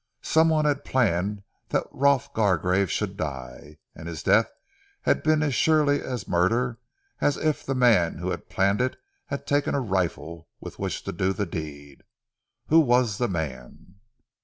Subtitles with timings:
[0.23, 4.51] Some one had planned that Rolf Gargrave should die; and his death
[5.03, 6.79] had been as surely a murder
[7.19, 11.11] as if the man who had planned it had taken a rifle with which to
[11.11, 12.01] do the deed.
[12.69, 13.97] Who was the man?